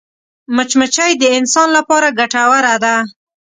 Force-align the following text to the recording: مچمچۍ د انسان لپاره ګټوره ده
مچمچۍ 0.55 1.11
د 1.17 1.23
انسان 1.37 1.67
لپاره 1.77 2.15
ګټوره 2.19 2.75
ده 2.83 2.95